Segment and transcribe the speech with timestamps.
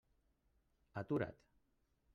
[1.01, 1.29] Atura't!